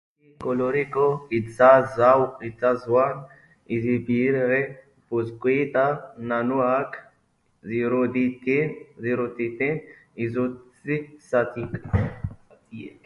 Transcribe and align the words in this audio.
Whisky 0.21 0.33
koloreko 0.43 1.07
itsasoan 1.39 3.19
izeberg 3.77 4.71
pusketa 5.11 5.85
nanoak 6.31 6.97
ziruditen 7.73 9.75
izotz 10.29 10.55
zatiek. 11.33 11.73